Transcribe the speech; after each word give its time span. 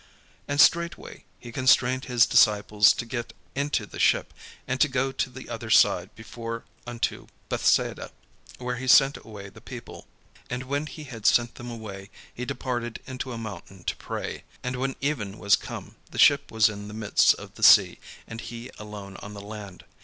And 0.47 0.59
straightway 0.59 1.25
he 1.39 1.51
constrained 1.51 2.05
his 2.05 2.25
disciples 2.25 2.91
to 2.93 3.05
get 3.05 3.33
into 3.53 3.85
the 3.85 3.99
ship, 3.99 4.33
and 4.67 4.81
to 4.81 4.87
go 4.87 5.11
to 5.11 5.29
the 5.29 5.47
other 5.47 5.69
side 5.69 6.09
before 6.15 6.63
unto 6.87 7.27
Bethsaida, 7.49 8.09
while 8.57 8.77
he 8.77 8.87
sent 8.87 9.17
away 9.17 9.49
the 9.49 9.61
people. 9.61 10.07
And 10.49 10.63
when 10.63 10.87
he 10.87 11.03
had 11.03 11.27
sent 11.27 11.53
them 11.53 11.69
away, 11.69 12.09
he 12.33 12.45
departed 12.45 12.99
into 13.05 13.31
a 13.31 13.37
mountain 13.37 13.83
to 13.83 13.95
pray. 13.97 14.43
And 14.63 14.77
when 14.77 14.95
even 15.01 15.37
was 15.37 15.55
come, 15.55 15.97
the 16.09 16.17
ship 16.17 16.51
was 16.51 16.67
in 16.67 16.87
the 16.87 16.95
midst 16.95 17.35
of 17.35 17.53
the 17.53 17.61
sea, 17.61 17.99
and 18.25 18.41
he 18.41 18.71
alone 18.79 19.17
on 19.17 19.35
the 19.35 19.39
land. 19.41 19.83